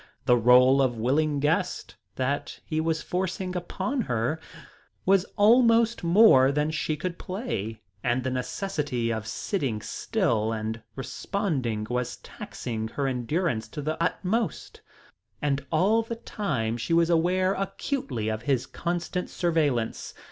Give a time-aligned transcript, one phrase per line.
[0.25, 4.39] The role of willing guest that he was forcing upon her
[5.05, 11.85] was almost more than she could play, and the necessity of sitting still and responding
[11.87, 14.81] was taxing her endurance to the utmost.
[15.39, 20.15] And all the time she was aware acutely of his constant surveillance.